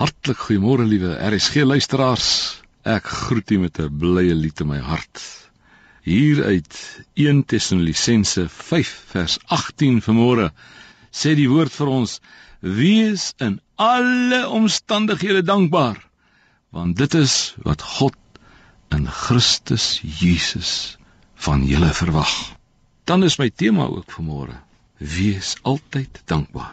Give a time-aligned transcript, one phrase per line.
[0.00, 2.28] Hartlik goeiemôre liewe RSG luisteraars.
[2.88, 5.20] Ek groet u met 'n blye lied in my hart.
[6.00, 6.76] Hier uit
[7.20, 10.46] 1 Tessalonisense 5 vers 18 vanmôre
[11.12, 12.14] sê die woord vir ons:
[12.60, 16.00] Wees in alle omstandighede dankbaar,
[16.72, 18.16] want dit is wat God
[18.96, 20.96] in Christus Jesus
[21.34, 22.32] van julle verwag.
[23.04, 24.56] Dan is my tema ook vanmôre:
[24.96, 26.72] Wees altyd dankbaar.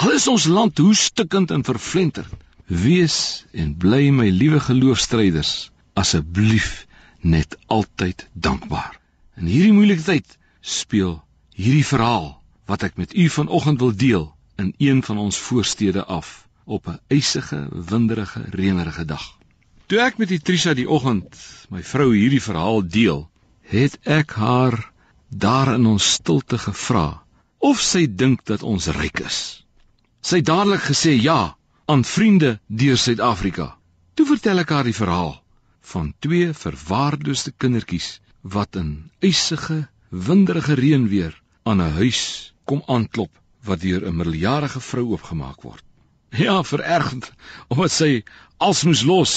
[0.00, 2.32] Al is ons land hoe stikkend en vervlenterd,
[2.66, 6.86] wees en bly my liewe geloofstryders asseblief
[7.20, 8.98] net altyd dankbaar.
[9.36, 11.20] In hierdie moeilike tyd speel
[11.54, 16.48] hierdie verhaal wat ek met u vanoggend wil deel in een van ons voorstede af
[16.64, 19.24] op 'n ysige, winderige, reënerige dag.
[19.86, 21.36] Toe ek met Trisha die oggend
[21.70, 24.92] my vrou hierdie verhaal deel, het ek haar
[25.28, 27.22] daar in ons stilte gevra
[27.58, 29.64] of sy dink dat ons ryk is.
[30.20, 31.56] Sy dadelik gesê ja
[31.92, 33.66] aan vriende deur Suid-Afrika.
[34.16, 35.34] Toe vertel ek haar die verhaal
[35.92, 38.06] van twee verwaarloosde kindertjies
[38.54, 38.92] wat in
[39.28, 39.76] ysige,
[40.28, 41.34] winderige reënweer
[41.68, 42.22] aan 'n huis
[42.64, 43.32] kom aanklop
[43.68, 45.84] wat deur 'n middeljarige vrou oopgemaak word.
[46.44, 47.28] Ja, verergend
[47.68, 48.24] omdat sy
[48.56, 49.34] als moes los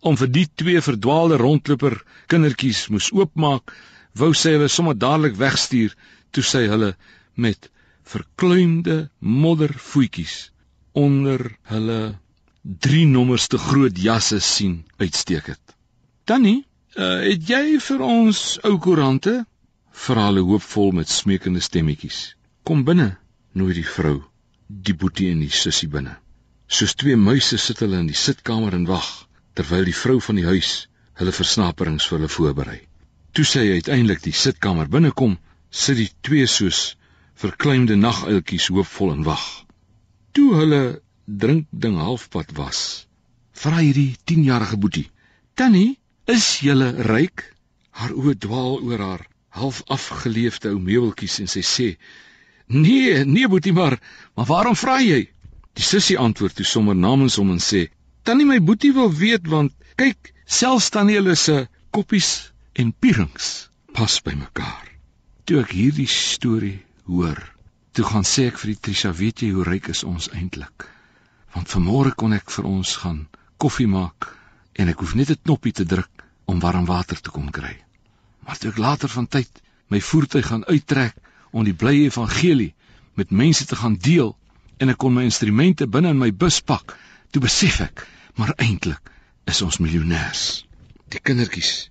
[0.00, 3.70] om vir die twee verdwaalde rondloper kindertjies moes oopmaak,
[4.18, 5.94] wou sy hulle sommer dadelik wegstuur
[6.30, 6.96] toe sy hulle
[7.34, 7.70] met
[8.02, 10.50] verkleumde moddervoetjies
[10.94, 11.98] onder hulle
[12.62, 15.74] drie nommers te groot jasse sien uitsteek het.
[16.24, 16.64] Tannie,
[16.96, 19.42] uh, het jy vir ons ou koerante?
[20.04, 22.20] Vra hulle hoopvol met smeekende stemmetjies.
[22.64, 23.10] Kom binne,
[23.52, 24.22] nooi die vrou,
[24.68, 26.16] die boetie en die sussie binne.
[26.66, 29.10] Soos twee muise sit hulle in die sitkamer en wag
[29.54, 30.86] terwyl die vrou van die huis
[31.20, 32.80] hulle versnaperings vir hulle voorberei.
[33.34, 35.36] Toe sy uiteindelik die sitkamer binnekom,
[35.70, 36.94] sit die twee soos
[37.38, 39.63] verkleinde naguiltjies hoopvol en wag.
[40.34, 40.82] Toe hulle
[41.24, 42.78] drink ding halfpad was,
[43.54, 45.04] vra hierdie 10-jarige boetie:
[45.54, 47.44] "Tannie, is julle ryk?"
[47.94, 49.22] Haar oë dwaal oor haar
[49.60, 51.88] half afgeleefde ou meubeltjies en sy sê:
[52.66, 54.00] "Nee, nee boetie, maar
[54.34, 55.22] maar waarom vra jy?"
[55.78, 57.86] Die sussie antwoord toe sommer namens hom en sê:
[58.24, 64.18] "Tannie, my boetie wil weet want kyk, selfs tannie hulle se koppies en pierings pas
[64.26, 64.86] by mekaar."
[65.46, 67.53] Toe ek hierdie storie hoor.
[67.94, 70.88] Toe gaan sê ek vir die Trisha, weet jy hoe ryk is ons eintlik?
[71.54, 73.20] Want vanmôre kon ek vir ons gaan
[73.62, 74.26] koffie maak
[74.82, 77.76] en ek hoef net 'n knoppie te druk om warm water te kom kry.
[78.42, 79.62] Maar toe ek later van tyd
[79.94, 81.14] my voertuig gaan uittrek
[81.52, 82.74] om die blye evangelie
[83.14, 84.34] met mense te gaan deel
[84.78, 86.96] en ek kon my instrumente binne in my bus pak,
[87.30, 89.12] toe besef ek, maar eintlik
[89.46, 90.66] is ons miljonêers.
[91.14, 91.90] Die kindertjies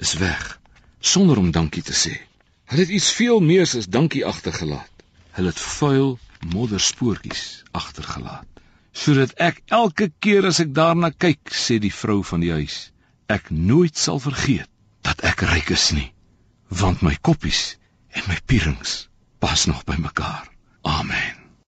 [0.00, 0.58] is weg
[1.00, 2.16] sonder om dankie te sê.
[2.64, 4.93] Hulle het iets veel meer as dankie agtergelaat.
[5.34, 6.18] Hulle het vuil
[6.54, 8.46] modderspoortjies agtergelaat.
[8.94, 12.92] Sodat ek elke keer as ek daarna kyk, sê die vrou van die huis,
[13.26, 14.70] ek nooit sal vergeet
[15.02, 16.10] dat ek ryk is nie,
[16.70, 17.74] want my koppies
[18.14, 19.08] en my pierings
[19.42, 20.46] pas nog by mekaar.
[20.86, 21.43] Amen.